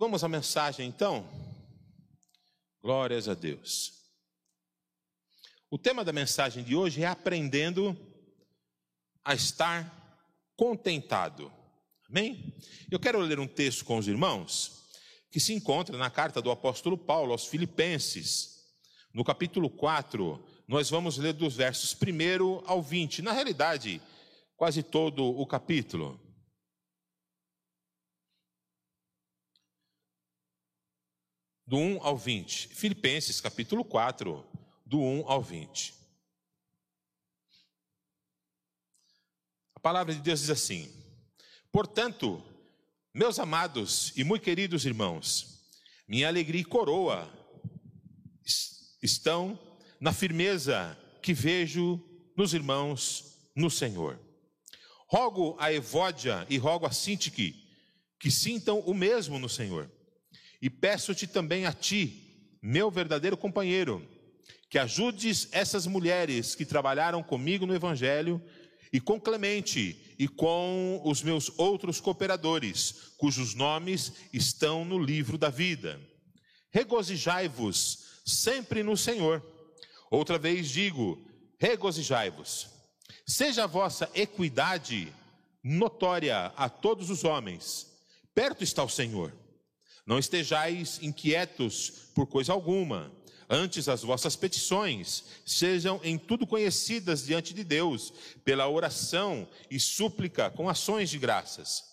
[0.00, 1.28] Vamos à mensagem então?
[2.80, 3.94] Glórias a Deus.
[5.68, 7.98] O tema da mensagem de hoje é aprendendo
[9.24, 10.22] a estar
[10.56, 11.52] contentado.
[12.08, 12.54] Amém?
[12.88, 14.84] Eu quero ler um texto com os irmãos
[15.32, 18.68] que se encontra na carta do apóstolo Paulo aos Filipenses,
[19.12, 20.40] no capítulo 4.
[20.68, 23.20] Nós vamos ler dos versos 1 ao 20.
[23.20, 24.00] Na realidade,
[24.56, 26.27] quase todo o capítulo.
[31.68, 32.68] Do 1 ao 20.
[32.68, 34.42] Filipenses, capítulo 4,
[34.86, 35.92] do 1 ao 20.
[39.74, 40.90] A palavra de Deus diz assim:
[41.70, 42.42] Portanto,
[43.12, 45.62] meus amados e muito queridos irmãos,
[46.08, 47.30] minha alegria e coroa
[49.02, 49.60] estão
[50.00, 52.02] na firmeza que vejo
[52.34, 54.18] nos irmãos no Senhor.
[55.06, 57.62] Rogo a Evódia e rogo a Sintique
[58.18, 59.97] que sintam o mesmo no Senhor.
[60.60, 64.06] E peço-te também a ti, meu verdadeiro companheiro,
[64.68, 68.42] que ajudes essas mulheres que trabalharam comigo no Evangelho
[68.92, 75.48] e com Clemente e com os meus outros cooperadores, cujos nomes estão no livro da
[75.48, 76.00] vida.
[76.70, 79.44] Regozijai-vos sempre no Senhor.
[80.10, 81.24] Outra vez digo:
[81.58, 82.68] regozijai-vos.
[83.26, 85.12] Seja a vossa equidade
[85.62, 87.86] notória a todos os homens.
[88.34, 89.32] Perto está o Senhor.
[90.08, 93.12] Não estejais inquietos por coisa alguma.
[93.46, 100.48] Antes as vossas petições sejam em tudo conhecidas diante de Deus, pela oração e súplica
[100.48, 101.84] com ações de graças.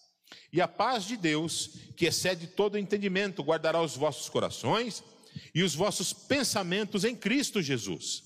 [0.53, 5.03] E a paz de Deus, que excede todo entendimento, guardará os vossos corações
[5.53, 8.23] e os vossos pensamentos em Cristo Jesus.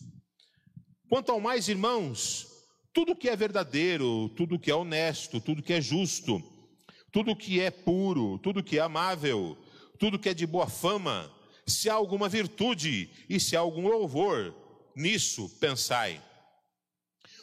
[1.09, 2.45] Quanto ao mais, irmãos,
[2.93, 6.43] tudo que é verdadeiro, tudo que é honesto, tudo que é justo,
[7.11, 9.57] tudo que é puro, tudo que é amável,
[9.99, 11.31] tudo que é de boa fama,
[11.67, 14.55] se há alguma virtude e se há algum louvor,
[14.95, 16.23] nisso pensai.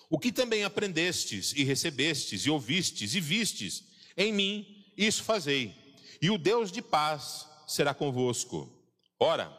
[0.08, 3.84] O que também aprendestes e recebestes e ouvistes e vistes
[4.16, 5.74] em mim, isso fazei,
[6.22, 8.72] e o Deus de paz será convosco.
[9.20, 9.54] Ora,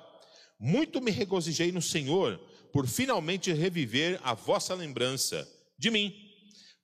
[0.60, 2.38] muito me regozijei no Senhor
[2.74, 5.48] por finalmente reviver a vossa lembrança
[5.78, 6.14] de mim,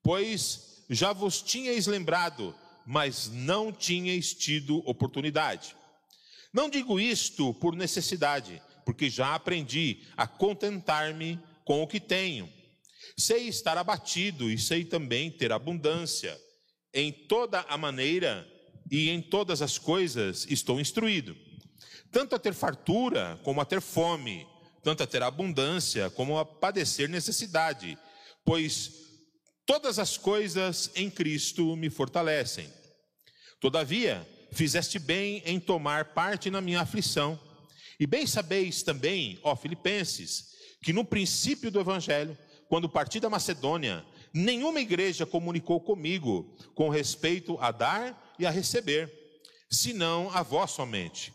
[0.04, 5.76] pois já vos tinhais lembrado, mas não tinhais tido oportunidade.
[6.54, 12.50] Não digo isto por necessidade, porque já aprendi a contentar-me com o que tenho.
[13.18, 16.40] Sei estar abatido e sei também ter abundância.
[16.94, 18.48] Em toda a maneira
[18.92, 21.36] e em todas as coisas estou instruído,
[22.12, 24.46] tanto a ter fartura como a ter fome,
[24.84, 27.98] tanto a ter abundância como a padecer necessidade
[28.46, 28.92] pois
[29.66, 32.70] todas as coisas em Cristo me fortalecem.
[33.60, 37.40] Todavia, fizeste bem em tomar parte na minha aflição.
[38.00, 42.38] E bem sabeis também, ó Filipenses, que no princípio do Evangelho,
[42.70, 49.12] quando parti da Macedônia, nenhuma igreja comunicou comigo com respeito a dar e a receber,
[49.70, 51.34] senão a vós somente.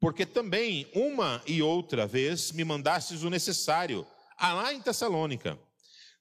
[0.00, 4.06] Porque também uma e outra vez me mandastes o necessário,
[4.40, 5.58] lá em Tessalônica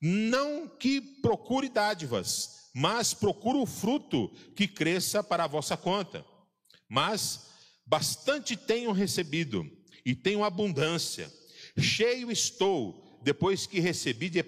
[0.06, 6.26] não que procure dádivas, mas procure o fruto que cresça para a vossa conta.
[6.90, 7.52] Mas
[7.86, 9.70] bastante tenho recebido
[10.04, 11.32] e tenho abundância.
[11.78, 14.40] Cheio estou, depois que recebi de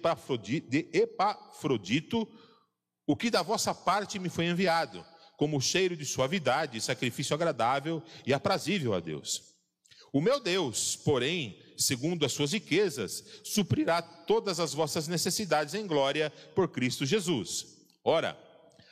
[0.92, 2.28] Epafrodito,
[3.08, 5.06] o que da vossa parte me foi enviado,
[5.38, 9.54] como cheiro de suavidade, sacrifício agradável e aprazível a Deus.
[10.12, 16.32] O meu Deus, porém, segundo as suas riquezas, suprirá todas as vossas necessidades em glória
[16.56, 17.75] por Cristo Jesus.
[18.08, 18.38] Ora,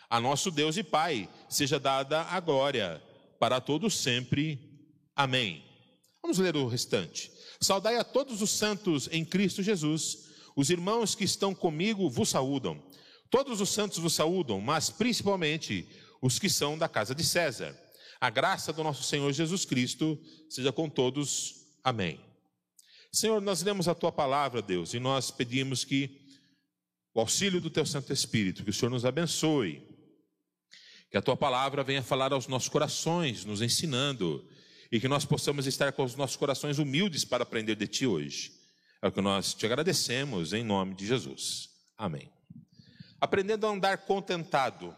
[0.10, 3.00] a nosso Deus e Pai seja dada a glória
[3.40, 4.60] para todos sempre.
[5.16, 5.64] Amém.
[6.20, 7.32] Vamos ler o restante.
[7.62, 10.30] Saudai a todos os santos em Cristo Jesus.
[10.56, 12.82] Os irmãos que estão comigo vos saúdam.
[13.30, 15.88] Todos os santos vos saúdam, mas principalmente
[16.20, 17.80] os que são da casa de César.
[18.20, 21.68] A graça do nosso Senhor Jesus Cristo seja com todos.
[21.84, 22.20] Amém.
[23.12, 26.23] Senhor, nós lemos a tua palavra, Deus, e nós pedimos que
[27.14, 29.88] o auxílio do teu Santo Espírito, que o Senhor nos abençoe,
[31.12, 34.50] que a tua palavra venha falar aos nossos corações, nos ensinando,
[34.92, 38.52] e que nós possamos estar com os nossos corações humildes para aprender de ti hoje.
[39.02, 41.70] É o que nós te agradecemos em nome de Jesus.
[41.98, 42.32] Amém.
[43.20, 44.96] Aprendendo a andar contentado.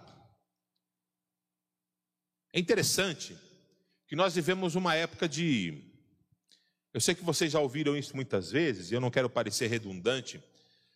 [2.54, 3.38] É interessante
[4.08, 5.92] que nós vivemos uma época de
[6.96, 10.42] eu sei que vocês já ouviram isso muitas vezes, e eu não quero parecer redundante,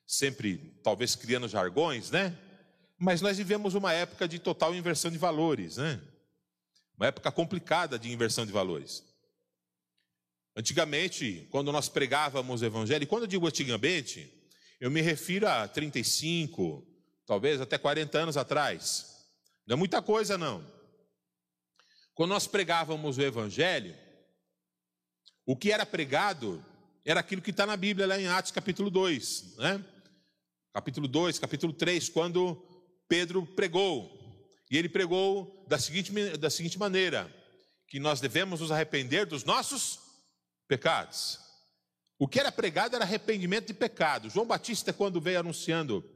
[0.10, 2.36] sempre talvez criando jargões, né?
[2.98, 6.02] Mas nós vivemos uma época de total inversão de valores, né?
[6.98, 9.04] Uma época complicada de inversão de valores.
[10.56, 14.34] Antigamente, quando nós pregávamos o evangelho, e quando eu digo antigamente,
[14.80, 16.84] eu me refiro a 35,
[17.24, 19.28] talvez até 40 anos atrás.
[19.68, 20.66] Não é muita coisa, não.
[22.16, 23.96] Quando nós pregávamos o evangelho,
[25.46, 26.66] o que era pregado
[27.06, 29.86] era aquilo que está na Bíblia, lá em Atos capítulo 2, né?
[30.72, 32.56] Capítulo 2, capítulo 3, quando
[33.08, 34.18] Pedro pregou.
[34.70, 37.34] E ele pregou da seguinte, da seguinte maneira:
[37.88, 40.00] que nós devemos nos arrepender dos nossos
[40.68, 41.40] pecados.
[42.20, 44.30] O que era pregado era arrependimento de pecado.
[44.30, 46.08] João Batista, quando veio anunciando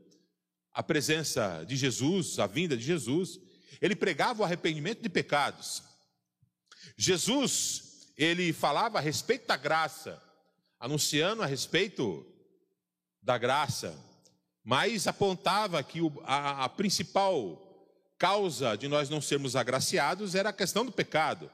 [0.72, 3.40] a presença de Jesus, a vinda de Jesus,
[3.82, 5.82] ele pregava o arrependimento de pecados.
[6.96, 10.22] Jesus, ele falava a respeito da graça,
[10.80, 12.26] anunciando a respeito
[13.22, 13.98] da graça,
[14.64, 17.60] mas apontava que a, principal
[18.18, 21.52] causa de nós não sermos agraciados era a questão do pecado.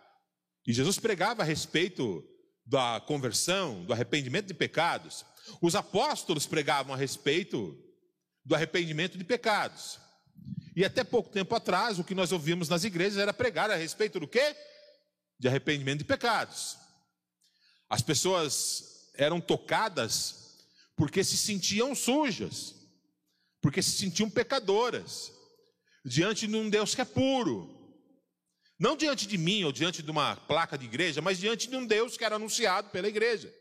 [0.67, 2.23] E Jesus pregava a respeito
[2.63, 5.25] da conversão, do arrependimento de pecados.
[5.59, 7.75] Os apóstolos pregavam a respeito
[8.45, 10.00] do arrependimento de pecados.
[10.75, 14.19] E até pouco tempo atrás, o que nós ouvimos nas igrejas era pregar a respeito
[14.19, 14.55] do quê?
[15.39, 16.77] De arrependimento de pecados.
[17.89, 20.59] As pessoas eram tocadas
[20.95, 22.75] porque se sentiam sujas,
[23.61, 25.31] porque se sentiam pecadoras,
[26.06, 27.77] diante de um Deus que é puro.
[28.79, 31.85] Não diante de mim ou diante de uma placa de igreja, mas diante de um
[31.85, 33.53] Deus que era anunciado pela igreja.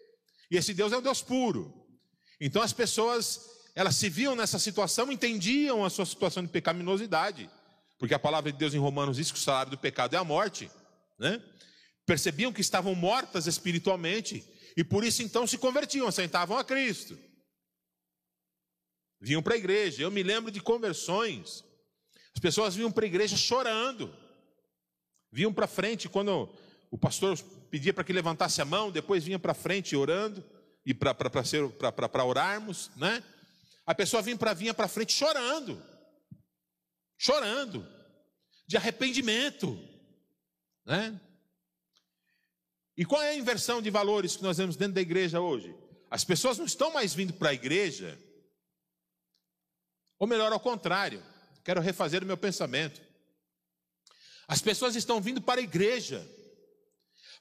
[0.51, 1.75] E esse Deus é um Deus puro.
[2.41, 3.41] Então as pessoas,
[3.75, 7.51] elas se viam nessa situação, entendiam a sua situação de pecaminosidade.
[7.99, 10.25] Porque a palavra de Deus em Romanos diz que o salário do pecado é a
[10.25, 10.71] morte.
[11.19, 11.43] Né?
[12.07, 14.45] Percebiam que estavam mortas espiritualmente.
[14.77, 17.19] E por isso então se convertiam, aceitavam a Cristo.
[19.21, 20.03] Vinham para a igreja.
[20.03, 21.65] Eu me lembro de conversões.
[22.35, 24.13] As pessoas vinham para a igreja chorando
[25.31, 26.49] Vinham para frente quando
[26.91, 27.39] o pastor
[27.71, 30.43] pedia para que levantasse a mão, depois vinha para frente orando
[30.87, 33.23] e para orarmos, né?
[33.85, 35.83] A pessoa vinha para vinha para frente chorando,
[37.19, 37.87] chorando,
[38.67, 39.79] de arrependimento,
[40.85, 41.19] né?
[42.97, 45.75] E qual é a inversão de valores que nós vemos dentro da igreja hoje?
[46.11, 48.19] As pessoas não estão mais vindo para a igreja,
[50.19, 51.23] ou melhor, ao contrário,
[51.65, 53.01] quero refazer o meu pensamento.
[54.47, 56.27] As pessoas estão vindo para a igreja,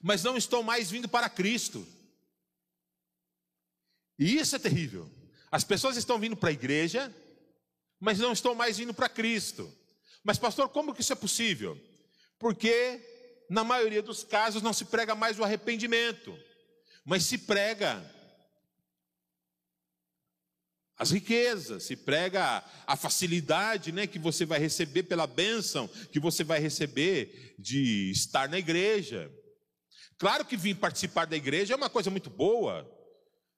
[0.02, 1.86] mas não estão mais vindo para Cristo.
[4.18, 5.10] E isso é terrível.
[5.50, 7.14] As pessoas estão vindo para a igreja,
[7.98, 9.72] mas não estão mais vindo para Cristo.
[10.22, 11.80] Mas, pastor, como que isso é possível?
[12.38, 13.00] Porque,
[13.48, 16.38] na maioria dos casos, não se prega mais o arrependimento,
[17.04, 18.04] mas se prega
[20.98, 26.42] as riquezas, se prega a facilidade né, que você vai receber pela bênção que você
[26.42, 29.30] vai receber de estar na igreja.
[30.18, 32.84] Claro que vir participar da igreja é uma coisa muito boa.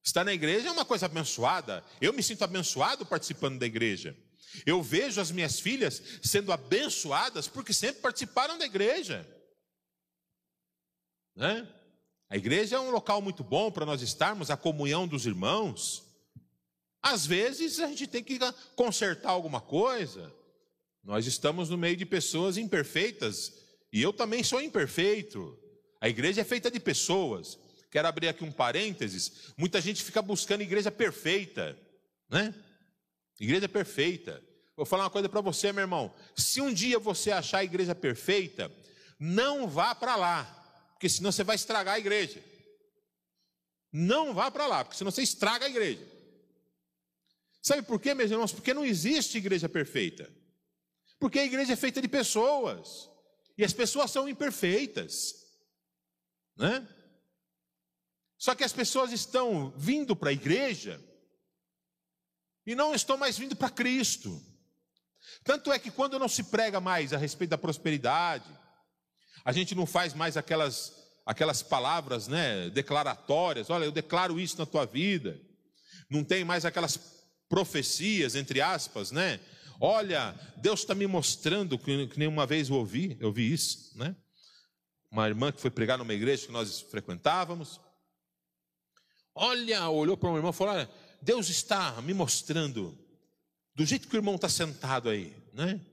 [0.05, 1.83] Estar na igreja é uma coisa abençoada.
[1.99, 4.15] Eu me sinto abençoado participando da igreja.
[4.67, 9.27] Eu vejo as minhas filhas sendo abençoadas porque sempre participaram da igreja.
[11.35, 11.67] Né?
[12.29, 16.10] A igreja é um local muito bom para nós estarmos, a comunhão dos irmãos.
[17.03, 18.39] Às vezes a gente tem que
[18.77, 20.33] consertar alguma coisa.
[21.03, 23.53] Nós estamos no meio de pessoas imperfeitas
[23.93, 25.59] e eu também sou imperfeito.
[26.01, 27.59] A igreja é feita de pessoas.
[27.91, 29.53] Quero abrir aqui um parênteses.
[29.57, 31.77] Muita gente fica buscando igreja perfeita,
[32.29, 32.55] né?
[33.39, 34.43] Igreja perfeita.
[34.77, 36.15] Vou falar uma coisa para você, meu irmão.
[36.37, 38.71] Se um dia você achar a igreja perfeita,
[39.19, 40.45] não vá para lá,
[40.93, 42.43] porque senão você vai estragar a igreja.
[43.93, 46.07] Não vá para lá, porque senão você estraga a igreja.
[47.63, 48.53] Sabe por quê, meus irmãos?
[48.53, 50.31] Porque não existe igreja perfeita.
[51.19, 53.11] Porque a igreja é feita de pessoas.
[53.57, 55.35] E as pessoas são imperfeitas.
[56.57, 56.87] Né?
[58.39, 61.03] Só que as pessoas estão vindo para a igreja
[62.67, 64.43] e não estão mais vindo para Cristo.
[65.45, 68.51] Tanto é que quando não se prega mais a respeito da prosperidade,
[69.45, 74.67] a gente não faz mais aquelas aquelas palavras, né, declaratórias, olha, eu declaro isso na
[74.67, 75.41] tua vida.
[76.09, 77.20] Não tem mais aquelas
[77.51, 79.41] profecias, entre aspas, né?
[79.81, 84.15] Olha, Deus está me mostrando, que, nenhuma vez eu ouvi, eu vi isso, né?
[85.11, 87.81] Uma irmã que foi pregar numa igreja que nós frequentávamos.
[89.35, 90.91] Olha, olhou para uma irmã e falou: olha,
[91.21, 92.97] Deus está me mostrando,
[93.75, 95.85] do jeito que o irmão está sentado aí, né?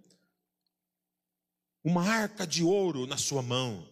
[1.83, 3.87] Uma arca de ouro na sua mão.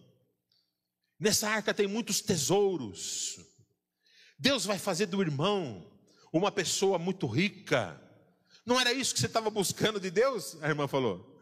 [1.18, 3.40] Nessa arca tem muitos tesouros.
[4.38, 5.95] Deus vai fazer do irmão
[6.32, 8.00] uma pessoa muito rica.
[8.64, 10.56] Não era isso que você estava buscando de Deus?
[10.60, 11.40] A irmã falou.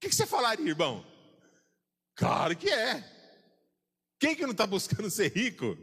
[0.00, 1.06] que, que você falaria, irmão?
[2.14, 3.04] Claro que é.
[4.18, 5.76] Quem que não está buscando ser rico?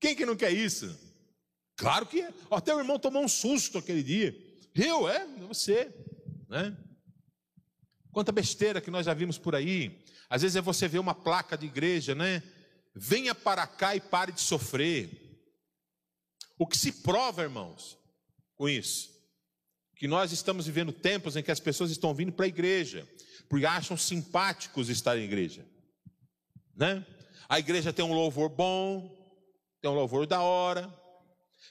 [0.00, 0.98] Quem que não quer isso?
[1.76, 2.32] Claro que é.
[2.50, 4.34] Até o irmão tomou um susto aquele dia.
[4.74, 5.92] Eu, é, você.
[6.48, 6.76] Né?
[8.10, 10.02] Quanta besteira que nós já vimos por aí.
[10.28, 12.42] Às vezes é você ver uma placa de igreja, né?
[12.94, 15.21] Venha para cá e pare de sofrer.
[16.62, 17.98] O que se prova, irmãos,
[18.54, 19.10] com isso?
[19.96, 23.04] Que nós estamos vivendo tempos em que as pessoas estão vindo para a igreja,
[23.48, 25.66] porque acham simpáticos estar em igreja.
[26.76, 27.04] Né?
[27.48, 29.10] A igreja tem um louvor bom,
[29.80, 30.88] tem um louvor da hora,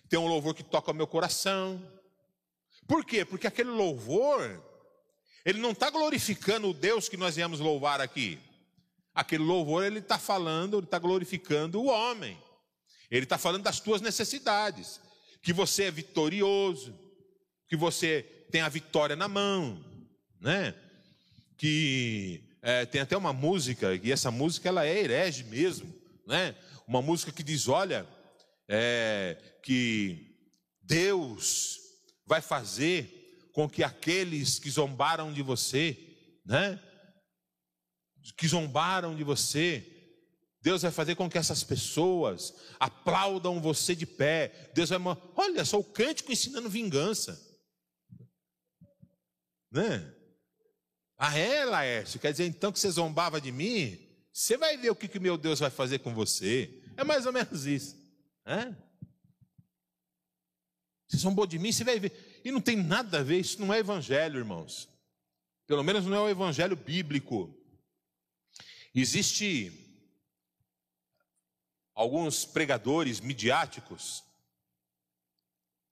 [0.10, 1.82] tem um louvor que toca o meu coração.
[2.86, 3.24] Por quê?
[3.24, 4.62] Porque aquele louvor,
[5.46, 8.42] ele não está glorificando o Deus que nós viemos louvar aqui.
[9.16, 12.38] Aquele louvor, ele está falando, ele está glorificando o homem.
[13.12, 15.02] Ele está falando das tuas necessidades,
[15.44, 16.98] que você é vitorioso,
[17.68, 19.84] que você tem a vitória na mão,
[20.40, 20.74] né?
[21.58, 25.94] Que é, tem até uma música, e essa música ela é herege mesmo,
[26.26, 26.56] né?
[26.88, 28.08] Uma música que diz, olha,
[28.68, 30.38] é, que
[30.82, 31.80] Deus
[32.26, 35.98] vai fazer com que aqueles que zombaram de você,
[36.46, 36.80] né?
[38.38, 40.01] Que zombaram de você,
[40.62, 44.72] Deus vai fazer com que essas pessoas aplaudam você de pé.
[44.76, 45.00] Deus vai,
[45.36, 47.40] olha só o cântico ensinando vingança.
[49.72, 50.14] Né?
[51.18, 52.20] Ah, é, Laércio?
[52.20, 54.00] Quer dizer então que você zombava de mim?
[54.32, 56.84] Você vai ver o que, que meu Deus vai fazer com você.
[56.96, 57.96] É mais ou menos isso.
[58.46, 58.74] É?
[61.08, 62.42] Você zombou de mim, você vai ver.
[62.46, 64.88] E não tem nada a ver, isso não é evangelho, irmãos.
[65.68, 67.54] Pelo menos não é o evangelho bíblico.
[68.94, 69.91] Existe
[71.94, 74.24] alguns pregadores midiáticos,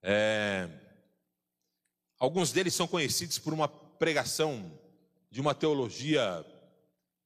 [0.02, 0.68] é,
[2.18, 4.78] alguns deles são conhecidos por uma pregação
[5.30, 6.44] de uma teologia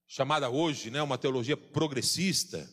[0.06, 2.68] chamada hoje, né, uma teologia progressista,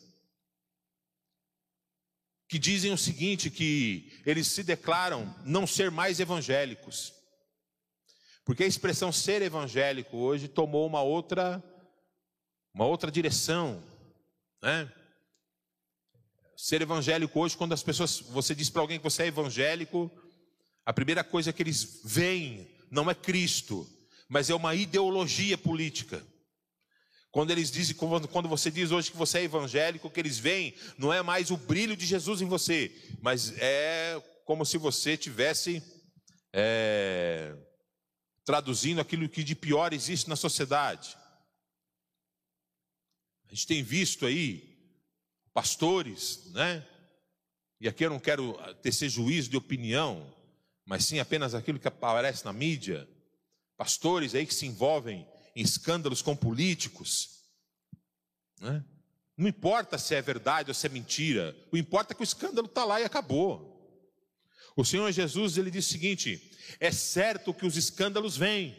[2.48, 7.14] que dizem o seguinte, que eles se declaram não ser mais evangélicos.
[8.44, 11.62] Porque a expressão ser evangélico hoje tomou uma outra
[12.74, 13.82] uma outra direção,
[14.62, 14.90] né?
[16.62, 20.08] Ser evangélico hoje, quando as pessoas, você diz para alguém que você é evangélico,
[20.86, 23.84] a primeira coisa que eles veem não é Cristo,
[24.28, 26.24] mas é uma ideologia política.
[27.32, 30.72] Quando eles dizem, quando você diz hoje que você é evangélico, o que eles veem
[30.96, 35.82] não é mais o brilho de Jesus em você, mas é como se você tivesse
[36.52, 37.56] é,
[38.44, 41.16] traduzindo aquilo que de pior existe na sociedade.
[43.48, 44.71] A gente tem visto aí
[45.52, 46.86] pastores, né?
[47.80, 50.32] E aqui eu não quero tecer juízo de opinião,
[50.84, 53.08] mas sim apenas aquilo que aparece na mídia.
[53.76, 57.40] Pastores aí que se envolvem em escândalos com políticos.
[58.60, 58.84] Né?
[59.36, 62.66] Não importa se é verdade ou se é mentira, o importa é que o escândalo
[62.66, 63.72] está lá e acabou.
[64.76, 68.76] O Senhor Jesus ele diz o seguinte: é certo que os escândalos vêm,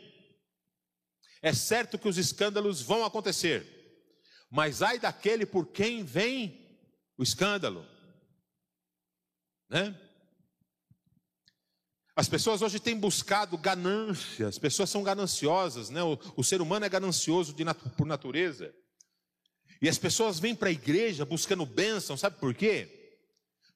[1.42, 3.66] é certo que os escândalos vão acontecer,
[4.50, 6.63] mas ai daquele por quem vem
[7.24, 7.86] escândalo.
[9.70, 10.00] Né?
[12.16, 16.04] As pessoas hoje têm buscado ganância, as pessoas são gananciosas, né?
[16.04, 17.64] o, o ser humano é ganancioso de,
[17.98, 18.74] por natureza.
[19.82, 23.18] E as pessoas vêm para a igreja buscando bênção, sabe por quê?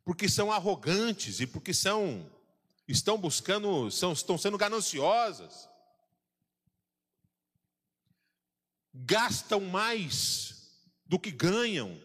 [0.06, 2.32] Porque são arrogantes e porque são
[2.88, 5.68] estão buscando, são, estão sendo gananciosas.
[8.94, 12.02] Gastam mais do que ganham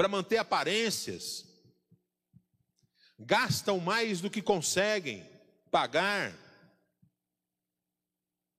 [0.00, 1.44] para manter aparências,
[3.18, 5.28] gastam mais do que conseguem
[5.70, 6.34] pagar,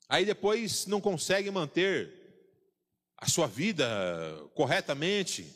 [0.07, 2.13] aí depois não conseguem manter
[3.17, 3.89] a sua vida
[4.53, 5.51] corretamente.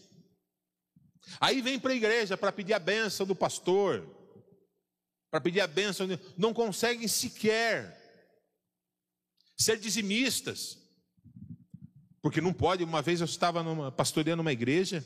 [1.39, 4.03] Aí vem para a igreja para pedir a benção do pastor,
[5.29, 7.95] para pedir a benção, não conseguem sequer
[9.55, 10.79] ser dizimistas,
[12.23, 12.83] porque não pode.
[12.83, 15.05] Uma vez eu estava numa, pastoreando uma igreja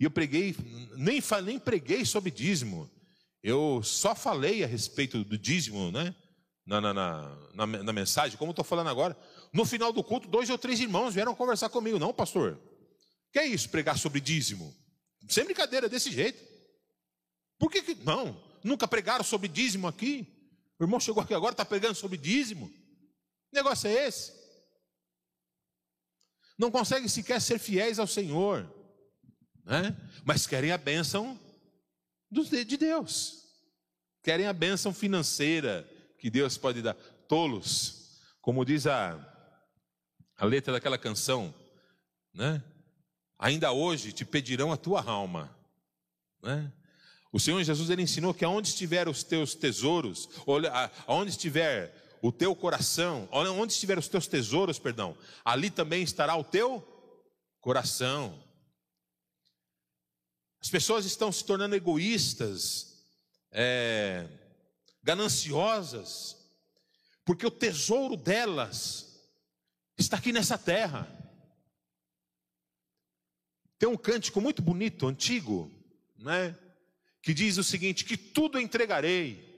[0.00, 0.56] e eu preguei,
[0.96, 2.90] nem, nem preguei sobre dízimo.
[3.42, 6.16] Eu só falei a respeito do dízimo, né?
[6.64, 9.14] Na, na, na, na mensagem, como estou falando agora.
[9.52, 11.98] No final do culto, dois ou três irmãos vieram conversar comigo.
[11.98, 12.58] Não, pastor,
[13.30, 14.74] que é isso, pregar sobre dízimo?
[15.28, 16.42] Sem brincadeira, desse jeito.
[17.58, 18.40] Por que, que não?
[18.64, 20.26] Nunca pregaram sobre dízimo aqui?
[20.78, 22.70] O irmão chegou aqui agora, está pregando sobre dízimo.
[23.50, 24.32] Que negócio é esse?
[26.58, 28.79] Não conseguem sequer ser fiéis ao Senhor
[29.70, 29.96] né?
[30.24, 31.38] mas querem a bênção
[32.28, 33.44] de Deus,
[34.20, 36.94] querem a bênção financeira que Deus pode dar.
[37.28, 39.16] Tolos, como diz a,
[40.36, 41.54] a letra daquela canção,
[42.34, 42.62] né?
[43.38, 45.56] Ainda hoje te pedirão a tua alma,
[46.42, 46.72] né?
[47.32, 50.28] O Senhor Jesus ele ensinou que aonde estiver os teus tesouros,
[51.06, 56.42] aonde estiver o teu coração, onde estiver os teus tesouros, perdão, ali também estará o
[56.42, 56.82] teu
[57.60, 58.49] coração.
[60.60, 62.98] As pessoas estão se tornando egoístas,
[63.50, 64.28] é,
[65.02, 66.36] gananciosas,
[67.24, 69.20] porque o tesouro delas
[69.96, 71.08] está aqui nessa terra.
[73.78, 75.70] Tem um cântico muito bonito, antigo,
[76.18, 76.54] né?
[77.22, 79.48] Que diz o seguinte: que tudo entregarei.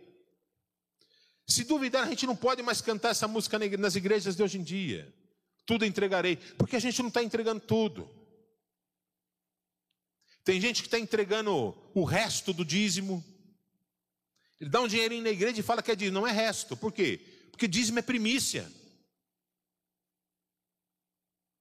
[1.47, 4.63] Se duvidar, a gente não pode mais cantar essa música nas igrejas de hoje em
[4.63, 5.13] dia.
[5.67, 8.09] Tudo entregarei, porque a gente não está entregando tudo.
[10.45, 13.25] Tem gente que está entregando o resto do dízimo.
[14.61, 16.21] Ele dá um dinheirinho na igreja e fala que é dízimo.
[16.21, 16.77] Não é resto.
[16.77, 17.19] Por quê?
[17.51, 18.71] Porque dízimo é primícia.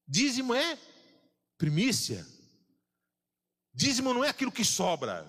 [0.07, 0.77] Dízimo é
[1.57, 2.25] primícia.
[3.73, 5.25] Dízimo não é aquilo que sobra.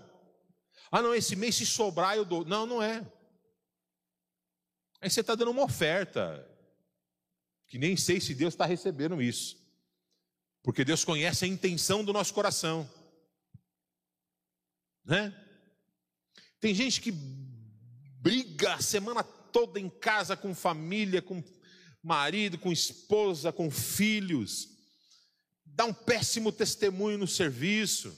[0.90, 2.44] Ah, não, esse mês se sobrar eu dou.
[2.44, 3.06] Não, não é.
[5.00, 6.48] Aí você está dando uma oferta,
[7.66, 9.56] que nem sei se Deus está recebendo isso,
[10.62, 12.88] porque Deus conhece a intenção do nosso coração,
[15.04, 15.34] né?
[16.60, 21.42] Tem gente que briga a semana toda em casa com família, com
[22.02, 24.68] marido, com esposa, com filhos,
[25.64, 28.16] dá um péssimo testemunho no serviço.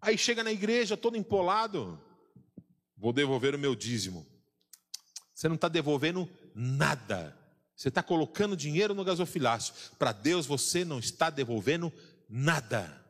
[0.00, 2.02] Aí chega na igreja todo empolado,
[2.98, 4.26] Vou devolver o meu dízimo.
[5.32, 7.36] Você não está devolvendo nada.
[7.76, 9.72] Você está colocando dinheiro no gasofilácio.
[9.96, 11.92] Para Deus você não está devolvendo
[12.28, 13.07] nada.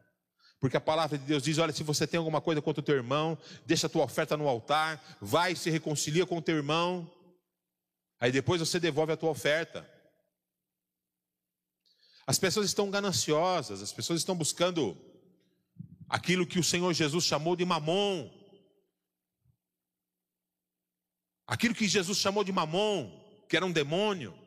[0.61, 2.97] Porque a palavra de Deus diz: olha, se você tem alguma coisa contra o teu
[2.97, 7.11] irmão, deixa a tua oferta no altar, vai se reconcilia com o teu irmão.
[8.21, 9.89] Aí depois você devolve a tua oferta.
[12.27, 14.97] As pessoas estão gananciosas, as pessoas estão buscando
[16.09, 18.29] aquilo que o Senhor Jesus chamou de mamon.
[21.47, 23.11] Aquilo que Jesus chamou de mamon,
[23.49, 24.39] que era um demônio,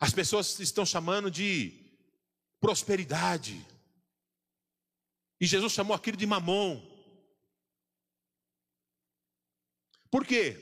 [0.00, 1.72] as pessoas estão chamando de
[2.58, 3.64] prosperidade.
[5.44, 6.80] E Jesus chamou aquilo de mamon.
[10.10, 10.56] Por quê?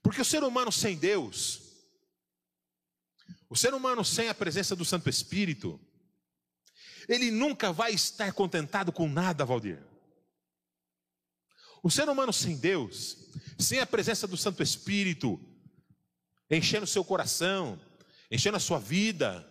[0.00, 1.60] Porque o ser humano sem Deus,
[3.48, 5.80] o ser humano sem a presença do Santo Espírito,
[7.08, 9.82] ele nunca vai estar contentado com nada, Valdir.
[11.82, 15.40] O ser humano sem Deus, sem a presença do Santo Espírito,
[16.48, 17.76] enchendo o seu coração,
[18.30, 19.49] enchendo a sua vida,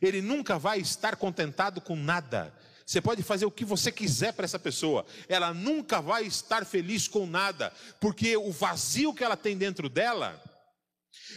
[0.00, 2.54] ele nunca vai estar contentado com nada.
[2.86, 7.08] Você pode fazer o que você quiser para essa pessoa, ela nunca vai estar feliz
[7.08, 10.42] com nada, porque o vazio que ela tem dentro dela,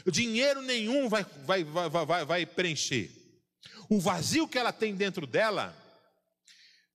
[0.06, 3.10] dinheiro nenhum vai, vai, vai, vai, vai preencher.
[3.90, 5.76] O vazio que ela tem dentro dela,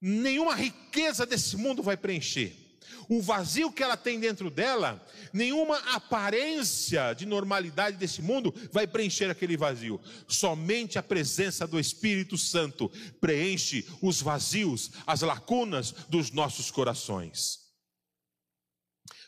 [0.01, 2.62] nenhuma riqueza desse mundo vai preencher.
[3.09, 9.31] O vazio que ela tem dentro dela, nenhuma aparência de normalidade desse mundo vai preencher
[9.31, 10.01] aquele vazio.
[10.29, 17.61] Somente a presença do Espírito Santo preenche os vazios, as lacunas dos nossos corações.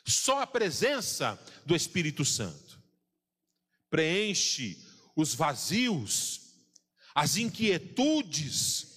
[0.07, 2.79] Só a presença do Espírito Santo
[3.89, 4.83] preenche
[5.17, 6.41] os vazios,
[7.15, 8.95] as inquietudes,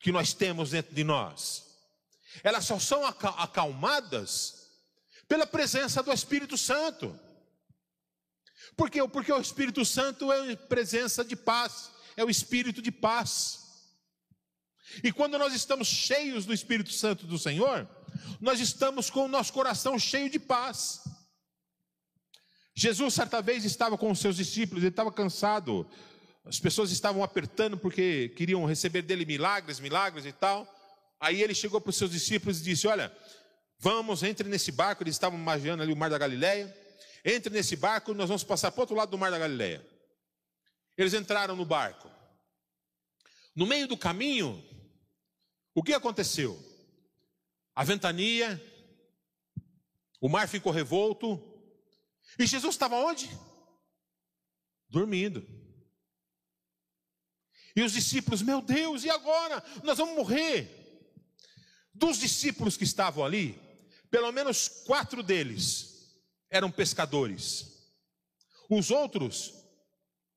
[0.00, 1.64] que nós temos dentro de nós.
[2.42, 4.70] Elas só são acalmadas
[5.28, 7.18] pela presença do Espírito Santo.
[8.76, 9.06] Por quê?
[9.08, 13.60] Porque o Espírito Santo é presença de paz, é o Espírito de paz.
[15.02, 17.88] E quando nós estamos cheios do Espírito Santo do Senhor,
[18.40, 21.02] nós estamos com o nosso coração cheio de paz.
[22.74, 25.88] Jesus, certa vez, estava com os seus discípulos, ele estava cansado,
[26.44, 30.68] as pessoas estavam apertando porque queriam receber dele milagres, milagres e tal.
[31.24, 33.10] Aí ele chegou para os seus discípulos e disse: Olha,
[33.78, 35.02] vamos, entre nesse barco.
[35.02, 36.76] Eles estavam magiando ali o mar da Galileia.
[37.24, 39.82] Entre nesse barco, nós vamos passar para o outro lado do mar da Galileia.
[40.98, 42.10] Eles entraram no barco.
[43.56, 44.62] No meio do caminho,
[45.74, 46.62] o que aconteceu?
[47.74, 48.62] A ventania,
[50.20, 51.42] o mar ficou revolto.
[52.38, 53.30] E Jesus estava onde?
[54.90, 55.42] Dormindo.
[57.74, 59.64] E os discípulos, meu Deus, e agora?
[59.82, 60.83] Nós vamos morrer.
[61.94, 63.58] Dos discípulos que estavam ali,
[64.10, 66.16] pelo menos quatro deles
[66.50, 67.66] eram pescadores.
[68.68, 69.54] Os outros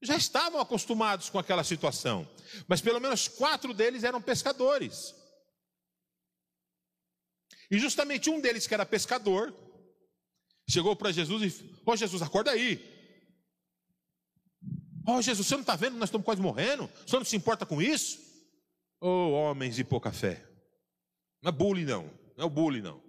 [0.02, 2.28] já estavam acostumados com aquela situação,
[2.68, 5.16] mas pelo menos quatro deles eram pescadores.
[7.70, 9.54] E justamente um deles, que era pescador,
[10.70, 12.84] Chegou para Jesus e, ô oh, Jesus, acorda aí.
[15.08, 16.90] Ó oh, Jesus, você não está vendo nós estamos quase morrendo?
[17.06, 18.20] Senhor não se importa com isso?
[19.00, 20.46] Ô oh, homens de pouca fé.
[21.42, 22.04] Não é bullying, não.
[22.36, 23.02] Não é o bullying, não.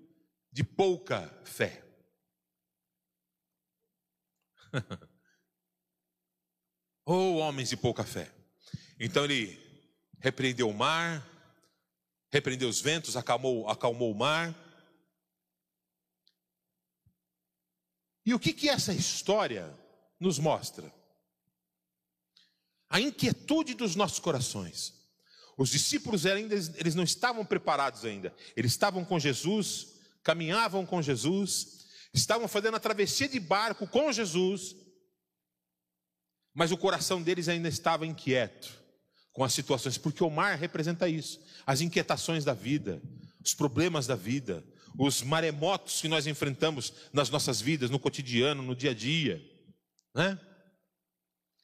[0.53, 1.85] De pouca fé.
[7.05, 8.33] oh, homens de pouca fé.
[8.99, 9.59] Então ele
[10.21, 11.27] repreendeu o mar,
[12.31, 14.55] repreendeu os ventos, acalmou, acalmou o mar.
[18.25, 19.75] E o que, que essa história
[20.21, 20.93] nos mostra?
[22.91, 24.98] A inquietude dos nossos corações.
[25.59, 28.33] Os discípulos ainda eles não estavam preparados ainda.
[28.57, 29.89] Eles estavam com Jesus,
[30.23, 34.77] caminhavam com Jesus, estavam fazendo a travessia de barco com Jesus,
[36.55, 38.73] mas o coração deles ainda estava inquieto
[39.33, 43.03] com as situações, porque o mar representa isso, as inquietações da vida,
[43.45, 44.65] os problemas da vida,
[44.97, 49.45] os maremotos que nós enfrentamos nas nossas vidas, no cotidiano, no dia a dia,
[50.15, 50.39] né?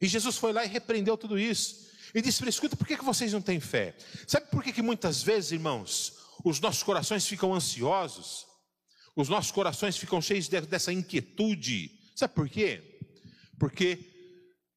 [0.01, 1.94] E Jesus foi lá e repreendeu tudo isso.
[2.15, 3.97] E disse para escuta, por que, que vocês não têm fé?
[4.27, 8.47] Sabe por que, que muitas vezes, irmãos, os nossos corações ficam ansiosos?
[9.17, 11.91] Os nossos corações ficam cheios dessa inquietude.
[12.15, 13.01] Sabe por quê?
[13.59, 13.99] Porque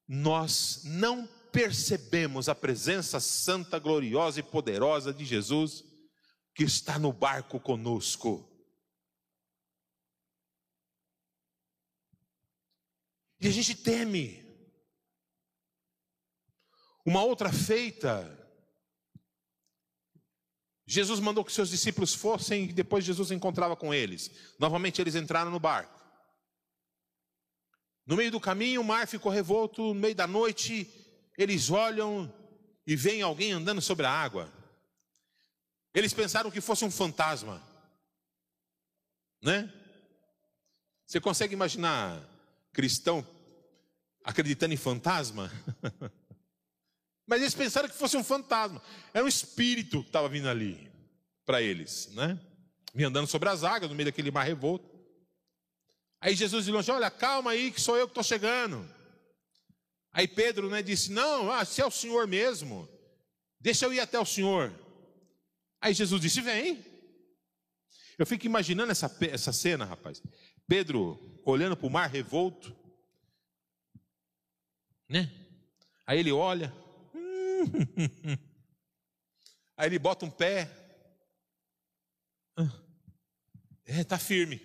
[0.08, 5.84] nós não percebemos a presença santa, gloriosa e poderosa de Jesus
[6.54, 8.48] que está no barco conosco.
[13.40, 14.47] E a gente teme.
[17.08, 18.38] Uma outra feita,
[20.86, 24.30] Jesus mandou que seus discípulos fossem e depois Jesus encontrava com eles.
[24.58, 25.98] Novamente eles entraram no barco.
[28.04, 30.86] No meio do caminho, o mar ficou revolto, no meio da noite,
[31.38, 32.30] eles olham
[32.86, 34.52] e veem alguém andando sobre a água.
[35.94, 37.66] Eles pensaram que fosse um fantasma,
[39.42, 39.72] né?
[41.06, 42.22] Você consegue imaginar
[42.70, 43.26] cristão
[44.22, 45.50] acreditando em fantasma?
[47.28, 48.82] Mas eles pensaram que fosse um fantasma.
[49.12, 50.90] Era um espírito que estava vindo ali
[51.44, 52.40] para eles, né?
[52.94, 54.88] Me andando sobre as águas, no meio daquele mar revolto.
[56.22, 58.88] Aí Jesus de longe, olha, calma aí, que sou eu que estou chegando.
[60.10, 62.88] Aí Pedro né, disse: Não, ah, se é o Senhor mesmo,
[63.60, 64.72] deixa eu ir até o Senhor.
[65.82, 66.82] Aí Jesus disse: Vem.
[68.18, 70.20] Eu fico imaginando essa, essa cena, rapaz.
[70.66, 72.74] Pedro olhando para o mar revolto,
[75.08, 75.30] né?
[76.06, 76.74] Aí ele olha,
[79.76, 80.70] aí ele bota um pé,
[83.86, 84.60] é, tá firme.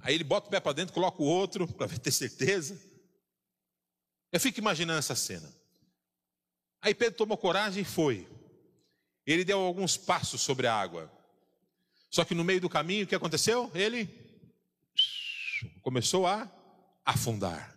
[0.00, 2.80] Aí ele bota o pé para dentro, coloca o outro para ter certeza.
[4.30, 5.52] Eu fico imaginando essa cena.
[6.80, 8.28] Aí Pedro tomou coragem e foi.
[9.26, 11.10] Ele deu alguns passos sobre a água.
[12.10, 13.70] Só que no meio do caminho, o que aconteceu?
[13.74, 14.08] Ele
[15.82, 16.50] começou a
[17.04, 17.75] afundar.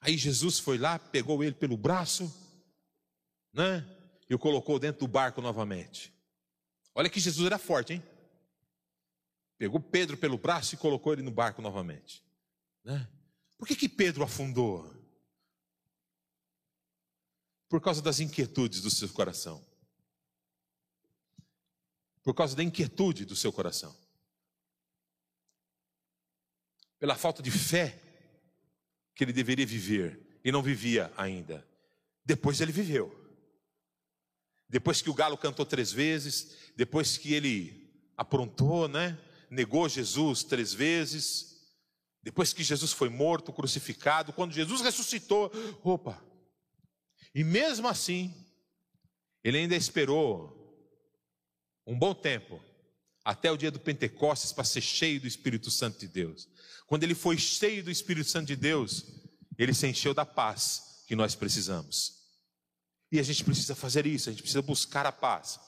[0.00, 2.32] Aí Jesus foi lá, pegou ele pelo braço,
[3.52, 3.86] né?
[4.28, 6.12] E o colocou dentro do barco novamente.
[6.94, 8.02] Olha que Jesus era forte, hein?
[9.58, 12.24] Pegou Pedro pelo braço e colocou ele no barco novamente,
[12.82, 13.06] né?
[13.58, 14.90] Por que, que Pedro afundou?
[17.68, 19.62] Por causa das inquietudes do seu coração.
[22.22, 23.94] Por causa da inquietude do seu coração.
[26.98, 28.09] Pela falta de fé
[29.20, 31.62] que ele deveria viver e não vivia ainda.
[32.24, 33.14] Depois ele viveu.
[34.66, 39.18] Depois que o galo cantou três vezes, depois que ele aprontou, né?
[39.50, 41.60] Negou Jesus três vezes,
[42.22, 45.52] depois que Jesus foi morto, crucificado, quando Jesus ressuscitou,
[45.84, 46.18] opa.
[47.34, 48.34] E mesmo assim,
[49.44, 50.56] ele ainda esperou
[51.86, 52.58] um bom tempo,
[53.22, 56.48] até o dia do Pentecostes, para ser cheio do Espírito Santo de Deus.
[56.90, 59.04] Quando ele foi cheio do Espírito Santo de Deus,
[59.56, 62.14] ele se encheu da paz que nós precisamos.
[63.12, 65.60] E a gente precisa fazer isso, a gente precisa buscar a paz.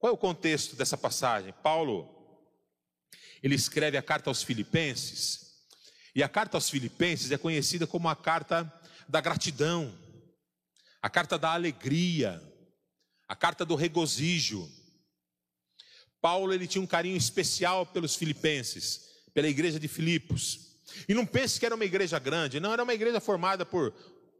[0.00, 1.54] Qual é o contexto dessa passagem?
[1.62, 2.08] Paulo
[3.40, 5.52] ele escreve a carta aos Filipenses,
[6.12, 8.64] e a carta aos Filipenses é conhecida como a carta
[9.08, 9.96] da gratidão,
[11.00, 12.42] a carta da alegria,
[13.28, 14.68] a carta do regozijo.
[16.20, 20.70] Paulo ele tinha um carinho especial pelos filipenses, pela igreja de Filipos.
[21.08, 23.92] E não pense que era uma igreja grande, não, era uma igreja formada por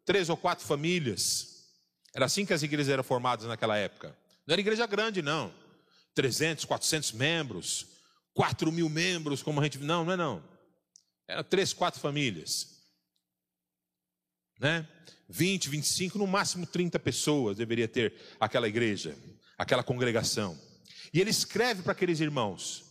[0.05, 1.69] três ou quatro famílias.
[2.15, 4.17] Era assim que as igrejas eram formadas naquela época.
[4.47, 5.53] Não era igreja grande, não.
[6.15, 7.87] 300, 400 membros,
[8.35, 9.79] 4 mil membros, como a gente.
[9.79, 10.43] Não, não é não.
[11.29, 12.81] Era três, quatro famílias.
[14.59, 14.87] Né?
[15.29, 19.17] 20, 25, no máximo 30 pessoas deveria ter aquela igreja,
[19.57, 20.59] aquela congregação.
[21.15, 22.90] E ele escreve para aqueles irmãos,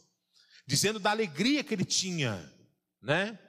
[0.70, 2.48] dizendo da alegria que ele tinha,
[3.02, 3.40] né?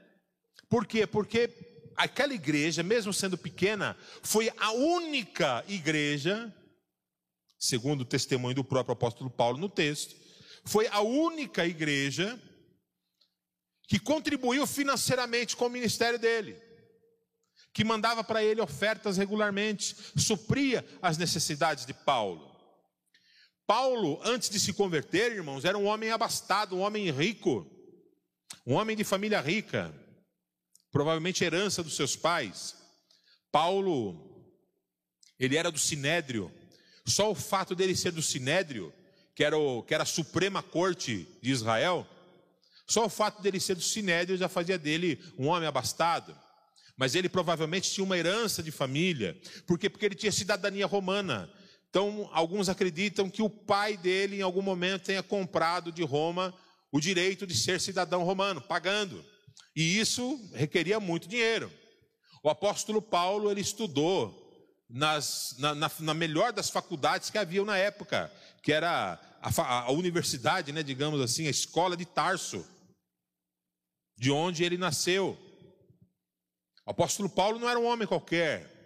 [0.70, 1.06] Por quê?
[1.06, 1.50] Porque
[1.94, 6.50] aquela igreja, mesmo sendo pequena, foi a única igreja,
[7.59, 10.16] segundo o testemunho do próprio apóstolo Paulo no texto,
[10.64, 12.40] foi a única igreja
[13.87, 16.56] que contribuiu financeiramente com o ministério dele,
[17.74, 22.49] que mandava para ele ofertas regularmente, supria as necessidades de Paulo.
[23.70, 27.64] Paulo, antes de se converter, irmãos, era um homem abastado, um homem rico,
[28.66, 29.94] um homem de família rica,
[30.90, 32.74] provavelmente herança dos seus pais.
[33.52, 34.44] Paulo,
[35.38, 36.50] ele era do Sinédrio,
[37.06, 38.92] só o fato dele ser do Sinédrio,
[39.37, 42.04] que era, o, que era a Suprema Corte de Israel,
[42.88, 46.37] só o fato dele ser do Sinédrio já fazia dele um homem abastado.
[46.96, 49.40] Mas ele provavelmente tinha uma herança de família.
[49.64, 49.88] Por quê?
[49.88, 51.48] Porque ele tinha cidadania romana.
[51.90, 56.55] Então, alguns acreditam que o pai dele, em algum momento, tenha comprado de Roma
[56.92, 59.24] o direito de ser cidadão romano, pagando.
[59.74, 61.70] E isso requeria muito dinheiro.
[62.42, 64.37] O apóstolo Paulo, ele estudou
[64.88, 69.90] nas, na, na, na melhor das faculdades que haviam na época, que era a, a
[69.90, 72.64] universidade, né, digamos assim, a escola de Tarso
[74.16, 75.37] de onde ele nasceu.
[76.87, 78.79] O apóstolo Paulo não era um homem qualquer.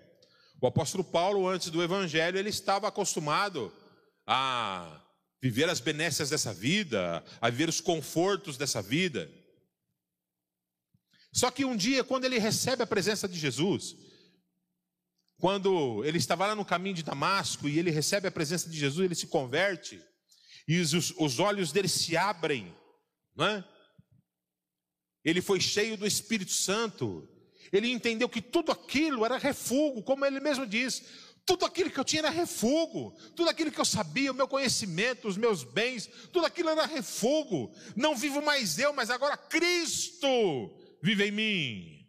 [0.65, 3.71] O apóstolo Paulo, antes do evangelho, ele estava acostumado
[4.27, 4.99] a
[5.39, 9.31] viver as benécias dessa vida, a viver os confortos dessa vida.
[11.31, 13.95] Só que um dia, quando ele recebe a presença de Jesus,
[15.37, 19.05] quando ele estava lá no caminho de Damasco e ele recebe a presença de Jesus,
[19.05, 20.03] ele se converte
[20.67, 22.75] e os, os olhos dele se abrem,
[23.37, 23.65] não é?
[25.23, 27.29] Ele foi cheio do Espírito Santo.
[27.75, 31.03] Ele entendeu que tudo aquilo era refúgio, como ele mesmo diz.
[31.45, 33.11] Tudo aquilo que eu tinha era refúgio.
[33.35, 37.73] Tudo aquilo que eu sabia, o meu conhecimento, os meus bens, tudo aquilo era refúgio.
[37.97, 40.29] Não vivo mais eu, mas agora Cristo
[41.03, 42.09] vive em mim.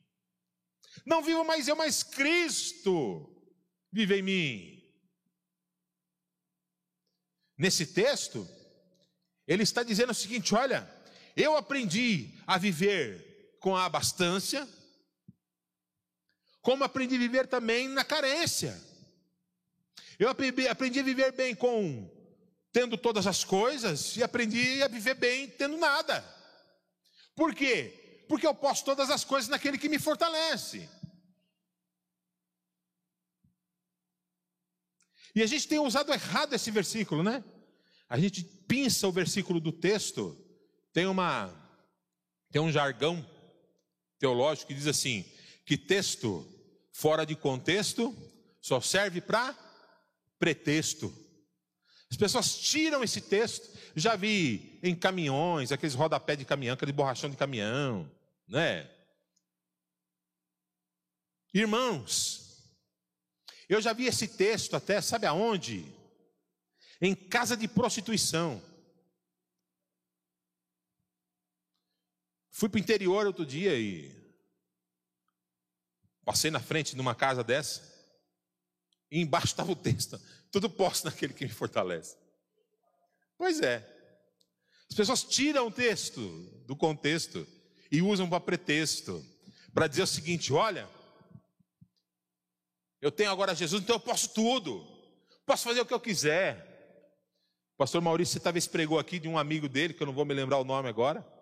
[1.03, 3.27] Não vivo mais eu, mas Cristo
[3.91, 4.83] vive em mim.
[7.57, 8.47] Nesse texto,
[9.47, 10.87] ele está dizendo o seguinte: olha,
[11.35, 14.69] eu aprendi a viver com a abastância,
[16.65, 18.75] como aprendi a viver também na carência.
[20.17, 20.73] Eu aprendi, a
[21.03, 22.11] viver bem com
[22.71, 26.25] tendo todas as coisas e aprendi a viver bem tendo nada.
[27.35, 28.25] Por quê?
[28.27, 30.89] Porque eu posso todas as coisas naquele que me fortalece.
[35.35, 37.43] E a gente tem usado errado esse versículo, né?
[38.09, 40.35] A gente pinça o versículo do texto
[40.91, 41.53] tem uma
[42.49, 43.23] tem um jargão
[44.17, 45.23] teológico que diz assim,
[45.63, 46.54] que texto
[46.95, 48.15] fora de contexto
[48.61, 49.53] só serve para
[50.39, 51.13] pretexto.
[52.09, 57.29] As pessoas tiram esse texto, já vi em caminhões, aqueles rodapé de caminhão, aquele borrachão
[57.29, 58.09] de caminhão,
[58.47, 58.89] né?
[61.53, 62.63] Irmãos,
[63.67, 65.85] eu já vi esse texto até, sabe aonde?
[67.01, 68.63] Em casa de prostituição.
[72.51, 74.24] Fui para o interior outro dia e
[76.25, 77.93] passei na frente de uma casa dessa.
[79.11, 80.19] E embaixo estava o texto:
[80.51, 82.17] Tudo posso naquele que me fortalece.
[83.37, 83.91] Pois é.
[84.89, 86.21] As pessoas tiram o texto
[86.65, 87.47] do contexto
[87.91, 89.23] e usam para pretexto,
[89.73, 90.89] para dizer o seguinte: olha,
[93.01, 94.85] eu tenho agora Jesus, então eu posso tudo,
[95.45, 96.73] posso fazer o que eu quiser.
[97.75, 100.33] O pastor Maurício talvez pregou aqui de um amigo dele, que eu não vou me
[100.33, 101.34] lembrar o nome agora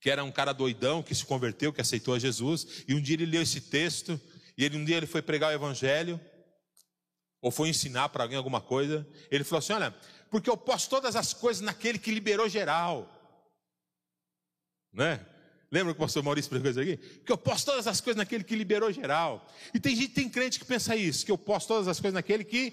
[0.00, 3.14] que era um cara doidão que se converteu, que aceitou a Jesus, e um dia
[3.14, 4.20] ele leu esse texto,
[4.56, 6.20] e ele, um dia ele foi pregar o evangelho,
[7.40, 9.94] ou foi ensinar para alguém alguma coisa, ele falou assim: Olha,
[10.30, 13.08] porque eu posso todas as coisas naquele que liberou geral,
[14.92, 15.24] né?
[15.70, 16.96] Lembra que o pastor Maurício pregou isso aqui?
[16.96, 19.46] Que eu posso todas as coisas naquele que liberou geral.
[19.74, 22.42] E tem gente, tem crente que pensa isso, que eu posso todas as coisas naquele
[22.42, 22.72] que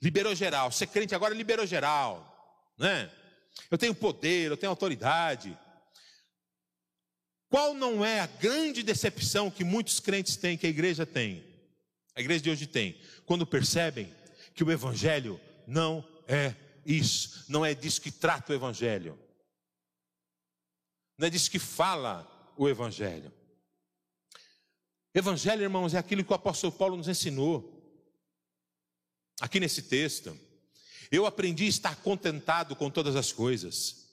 [0.00, 0.72] liberou geral.
[0.72, 3.10] Ser crente agora liberou geral, né?
[3.70, 5.56] Eu tenho poder, eu tenho autoridade.
[7.50, 11.44] Qual não é a grande decepção que muitos crentes têm, que a igreja tem?
[12.14, 14.14] A igreja de hoje tem, quando percebem
[14.54, 16.54] que o evangelho não é
[16.86, 19.18] isso, não é disso que trata o evangelho.
[21.18, 22.24] Não é disso que fala
[22.56, 23.32] o evangelho.
[25.12, 27.76] Evangelho, irmãos, é aquilo que o apóstolo Paulo nos ensinou.
[29.40, 30.38] Aqui nesse texto,
[31.10, 34.09] eu aprendi a estar contentado com todas as coisas.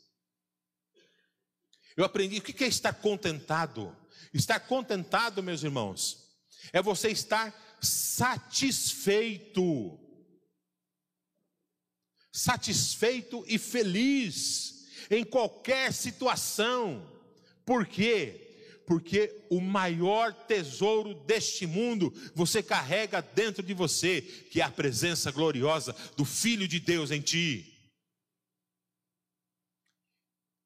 [1.97, 3.93] Eu aprendi o que é estar contentado.
[4.31, 6.27] Estar contentado, meus irmãos,
[6.71, 9.59] é você estar satisfeito.
[12.31, 17.11] Satisfeito e feliz em qualquer situação.
[17.65, 18.43] Por quê?
[18.85, 25.31] Porque o maior tesouro deste mundo você carrega dentro de você, que é a presença
[25.31, 27.76] gloriosa do Filho de Deus em ti.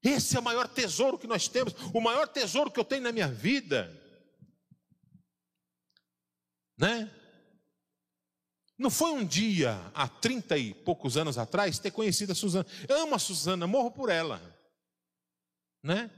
[0.03, 3.11] Esse é o maior tesouro que nós temos, o maior tesouro que eu tenho na
[3.11, 3.95] minha vida.
[6.77, 7.09] Né?
[8.77, 12.65] Não foi um dia, há trinta e poucos anos atrás, ter conhecido a Suzana.
[12.89, 14.41] Amo a Suzana, morro por ela.
[15.83, 16.09] Né?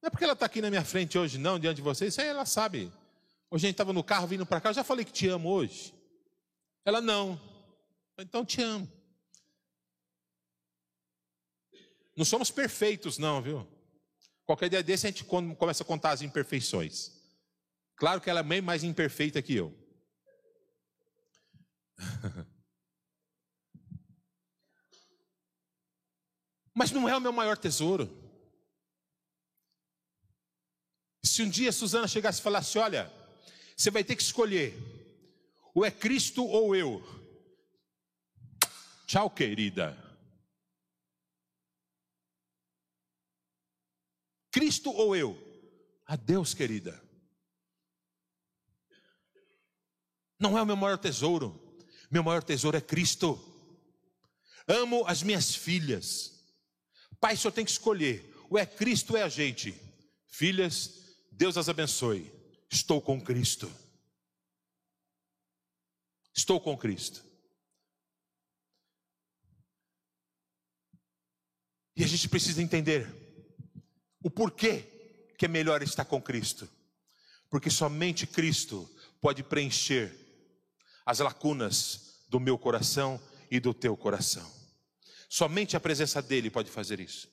[0.00, 2.22] Não é porque ela está aqui na minha frente hoje, não, diante de vocês, isso
[2.22, 2.90] aí ela sabe.
[3.50, 5.50] Hoje a gente estava no carro vindo para cá, eu já falei que te amo
[5.50, 5.92] hoje.
[6.86, 7.38] Ela não.
[8.18, 8.90] Então te amo.
[12.16, 13.66] Não somos perfeitos, não, viu?
[14.44, 17.12] Qualquer dia desse a gente começa a contar as imperfeições.
[17.96, 19.72] Claro que ela é bem mais imperfeita que eu.
[26.74, 28.08] Mas não é o meu maior tesouro.
[31.22, 33.12] Se um dia Suzana chegasse e falasse: Olha,
[33.76, 34.74] você vai ter que escolher,
[35.74, 37.02] ou é Cristo ou eu.
[39.06, 40.09] Tchau, querida.
[44.50, 45.38] Cristo ou eu?
[46.06, 47.00] Adeus, querida.
[50.38, 51.78] Não é o meu maior tesouro.
[52.10, 53.38] Meu maior tesouro é Cristo.
[54.66, 56.42] Amo as minhas filhas.
[57.20, 58.34] Pai, só tem que escolher.
[58.48, 59.74] Ou é Cristo ou é a gente.
[60.26, 62.32] Filhas, Deus as abençoe.
[62.70, 63.70] Estou com Cristo.
[66.34, 67.24] Estou com Cristo.
[71.94, 73.19] E a gente precisa entender
[74.22, 74.84] o porquê
[75.38, 76.68] que é melhor estar com Cristo?
[77.48, 78.88] Porque somente Cristo
[79.20, 80.14] pode preencher
[81.04, 84.48] as lacunas do meu coração e do teu coração.
[85.28, 87.28] Somente a presença dele pode fazer isso.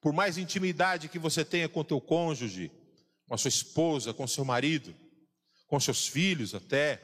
[0.00, 2.70] Por mais intimidade que você tenha com teu cônjuge,
[3.26, 4.94] com a sua esposa, com seu marido,
[5.66, 6.96] com seus filhos até,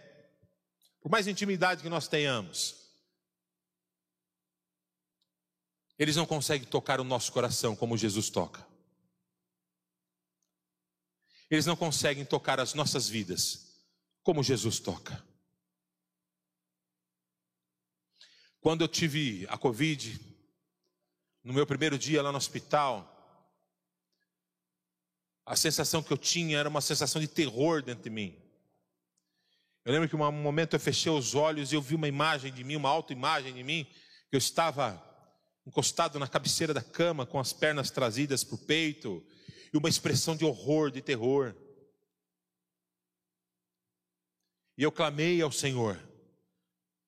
[1.00, 2.79] por mais intimidade que nós tenhamos,
[6.00, 8.66] eles não conseguem tocar o nosso coração como Jesus toca.
[11.50, 13.84] Eles não conseguem tocar as nossas vidas
[14.22, 15.22] como Jesus toca.
[18.62, 20.18] Quando eu tive a Covid,
[21.44, 23.06] no meu primeiro dia lá no hospital,
[25.44, 28.42] a sensação que eu tinha era uma sensação de terror dentro de mim.
[29.84, 32.64] Eu lembro que um momento eu fechei os olhos e eu vi uma imagem de
[32.64, 33.84] mim, uma autoimagem de mim,
[34.30, 35.09] que eu estava
[35.70, 39.24] encostado na cabeceira da cama, com as pernas trazidas para o peito,
[39.72, 41.54] e uma expressão de horror, de terror.
[44.76, 45.96] E eu clamei ao Senhor: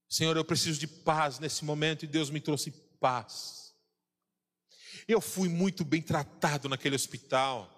[0.08, 2.70] Senhor, eu preciso de paz nesse momento, e Deus me trouxe
[3.00, 3.74] paz.
[5.08, 7.68] Eu fui muito bem tratado naquele hospital,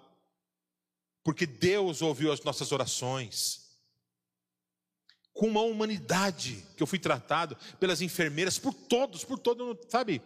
[1.23, 3.65] porque Deus ouviu as nossas orações
[5.33, 10.21] com uma humanidade que eu fui tratado pelas enfermeiras, por todos, por todo, sabe?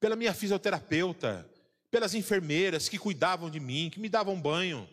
[0.00, 1.48] Pela minha fisioterapeuta,
[1.90, 4.88] pelas enfermeiras que cuidavam de mim, que me davam banho,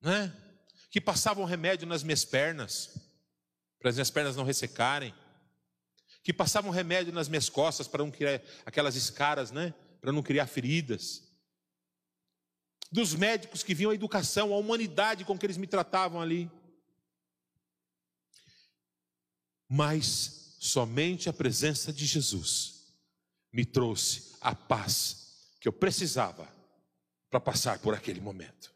[0.00, 0.34] né?
[0.90, 2.96] que passavam remédio nas minhas pernas,
[3.78, 5.14] para as minhas pernas não ressecarem,
[6.22, 9.74] que passavam remédio nas minhas costas para não criar aquelas escaras, né?
[10.00, 11.22] para não criar feridas.
[12.90, 16.50] Dos médicos que viam a educação, a humanidade com que eles me tratavam ali.
[19.68, 22.73] Mas somente a presença de Jesus
[23.54, 26.52] me trouxe a paz que eu precisava
[27.30, 28.74] para passar por aquele momento.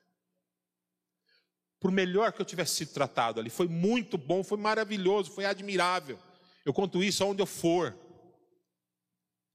[1.81, 6.17] Por melhor que eu tivesse sido tratado ali, foi muito bom, foi maravilhoso, foi admirável.
[6.64, 7.93] Eu conto isso aonde eu for.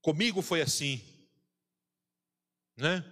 [0.02, 1.02] Comigo foi assim,
[2.76, 3.06] né?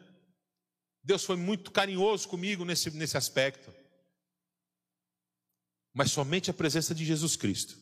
[1.02, 3.74] Deus foi muito carinhoso comigo nesse, nesse aspecto.
[5.94, 7.78] Mas somente a presença de Jesus Cristo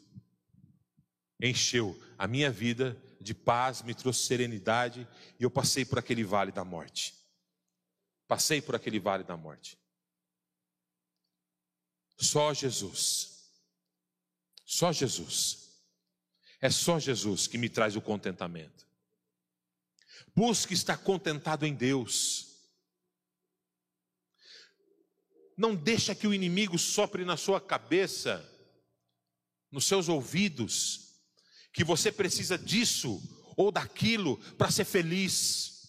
[1.41, 5.07] encheu a minha vida de paz, me trouxe serenidade
[5.39, 7.15] e eu passei por aquele vale da morte.
[8.27, 9.77] Passei por aquele vale da morte.
[12.17, 13.51] Só Jesus.
[14.65, 15.69] Só Jesus.
[16.61, 18.87] É só Jesus que me traz o contentamento.
[20.35, 22.47] Busque estar contentado em Deus.
[25.57, 28.45] Não deixa que o inimigo sopre na sua cabeça,
[29.71, 31.08] nos seus ouvidos,
[31.71, 33.21] que você precisa disso
[33.55, 35.79] ou daquilo para ser feliz.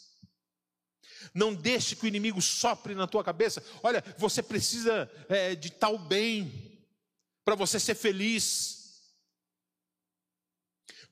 [1.33, 3.65] Não deixe que o inimigo sopre na tua cabeça.
[3.83, 6.81] Olha, você precisa é, de tal bem
[7.45, 8.81] para você ser feliz.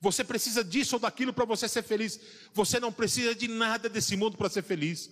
[0.01, 2.19] Você precisa disso ou daquilo para você ser feliz.
[2.53, 5.09] Você não precisa de nada desse mundo para ser feliz.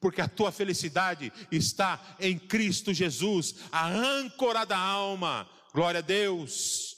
[0.00, 5.48] Porque a tua felicidade está em Cristo Jesus, a âncora da alma.
[5.72, 6.89] Glória a Deus.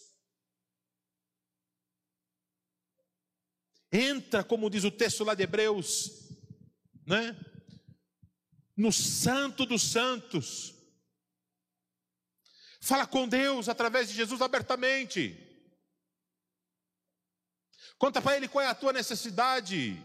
[3.92, 6.10] Entra, como diz o texto lá de Hebreus,
[7.06, 7.38] né?
[8.74, 10.74] No santo dos santos.
[12.80, 15.38] Fala com Deus através de Jesus abertamente.
[17.98, 20.02] Conta para Ele qual é a tua necessidade.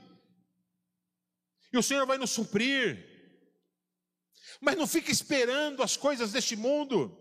[1.71, 3.03] E o Senhor vai nos suprir.
[4.59, 7.15] Mas não fique esperando as coisas deste mundo,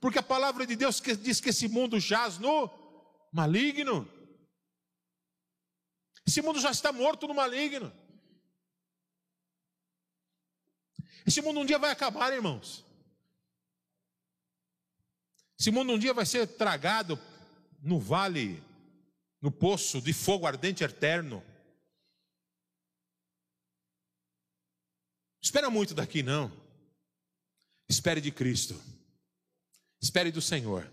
[0.00, 2.70] porque a palavra de Deus diz que esse mundo jaz no
[3.32, 4.08] maligno.
[6.26, 7.92] Esse mundo já está morto no maligno.
[11.26, 12.84] Esse mundo um dia vai acabar, irmãos.
[15.58, 17.18] Esse mundo um dia vai ser tragado
[17.80, 18.62] no vale,
[19.40, 21.44] no poço de fogo ardente eterno.
[25.40, 26.52] Espera muito daqui, não.
[27.88, 28.80] Espere de Cristo.
[30.00, 30.90] Espere do Senhor.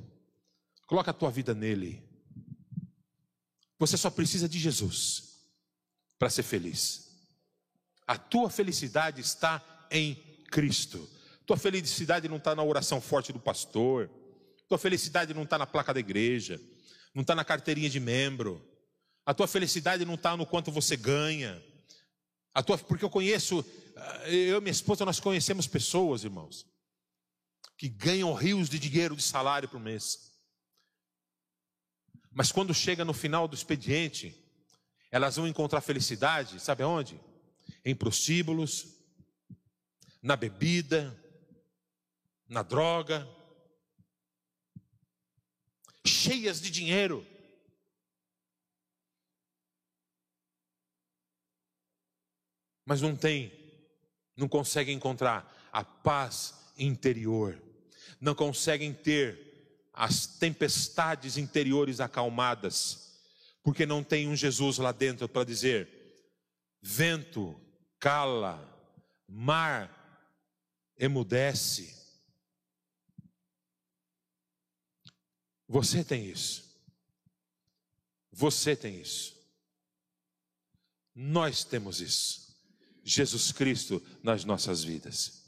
[0.85, 2.08] Coloca a tua vida nele.
[3.79, 5.39] Você só precisa de Jesus
[6.19, 7.07] para ser feliz.
[8.05, 10.15] A tua felicidade está em
[10.51, 11.09] Cristo.
[11.45, 14.09] Tua felicidade não está na oração forte do pastor.
[14.67, 16.61] Tua felicidade não está na placa da igreja,
[17.15, 18.63] não está na carteirinha de membro.
[19.25, 21.63] A tua felicidade não está no quanto você ganha.
[22.53, 23.65] A tua, porque eu conheço,
[24.25, 26.65] eu e minha esposa, nós conhecemos pessoas, irmãos,
[27.77, 30.28] que ganham rios de dinheiro de salário por mês.
[32.39, 34.33] Mas quando chega no final do expediente,
[35.11, 37.19] elas vão encontrar felicidade, sabe aonde?
[37.83, 38.95] Em prostíbulos,
[40.21, 41.21] na bebida,
[42.47, 43.27] na droga,
[46.07, 47.27] cheias de dinheiro.
[52.85, 53.51] Mas não tem,
[54.37, 57.61] não conseguem encontrar a paz interior,
[58.21, 59.48] não conseguem ter
[59.93, 63.19] as tempestades interiores acalmadas,
[63.63, 65.89] porque não tem um Jesus lá dentro para dizer:
[66.81, 67.59] vento,
[67.99, 68.59] cala,
[69.27, 69.95] mar,
[70.97, 71.97] emudece.
[75.67, 76.67] Você tem isso.
[78.31, 79.37] Você tem isso.
[81.13, 82.57] Nós temos isso.
[83.03, 85.43] Jesus Cristo nas nossas vidas.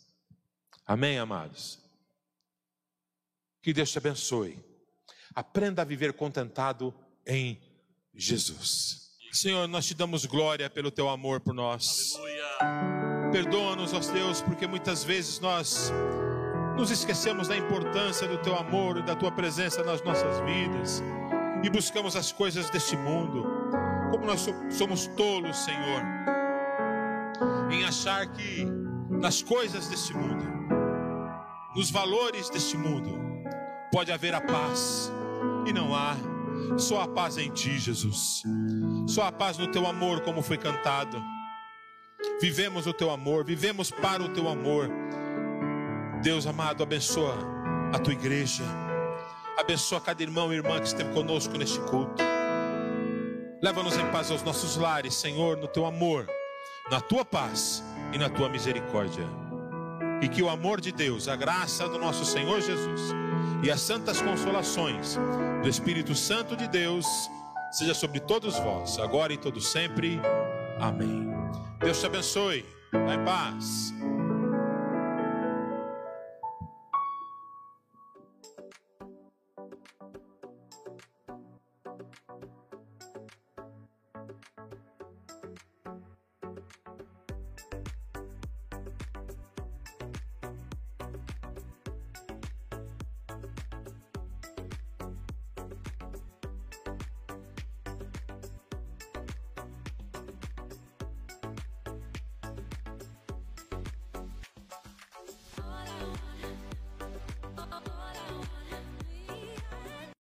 [0.85, 1.80] Amém, amados?
[3.61, 4.57] Que Deus te abençoe.
[5.35, 6.93] Aprenda a viver contentado
[7.25, 7.61] em
[8.13, 9.11] Jesus.
[9.31, 12.19] Senhor, nós te damos glória pelo teu amor por nós.
[13.31, 15.91] Perdoa-nos, ó Deus, porque muitas vezes nós
[16.75, 21.01] nos esquecemos da importância do teu amor e da tua presença nas nossas vidas
[21.63, 23.45] e buscamos as coisas deste mundo.
[24.11, 26.01] Como nós somos tolos, Senhor,
[27.71, 28.65] em achar que
[29.09, 30.43] nas coisas deste mundo,
[31.73, 33.30] nos valores deste mundo,
[33.91, 35.11] pode haver a paz
[35.65, 36.15] e não há.
[36.77, 38.43] Só a paz em ti, Jesus.
[39.07, 41.21] Só a paz no teu amor, como foi cantado.
[42.39, 44.89] Vivemos o teu amor, vivemos para o teu amor
[46.21, 47.35] Deus amado, abençoa
[47.91, 48.63] a tua igreja.
[49.57, 52.23] Abençoa cada irmão e irmã que esteve conosco neste culto.
[53.61, 56.27] Leva-nos em paz aos nossos lares, Senhor, no teu amor,
[56.91, 57.83] na tua paz
[58.13, 59.27] e na tua misericórdia.
[60.21, 63.11] E que o amor de Deus, a graça do nosso Senhor Jesus
[63.63, 65.17] e as santas consolações
[65.61, 67.05] do Espírito Santo de Deus
[67.71, 70.19] seja sobre todos vós, agora e todo sempre.
[70.79, 71.29] Amém.
[71.79, 72.65] Deus te abençoe.
[72.91, 73.93] Vai em paz.